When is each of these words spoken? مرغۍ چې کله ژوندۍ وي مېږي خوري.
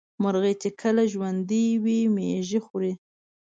مرغۍ 0.23 0.53
چې 0.61 0.69
کله 0.81 1.03
ژوندۍ 1.11 1.65
وي 1.83 1.99
مېږي 2.15 2.59
خوري. 2.65 2.93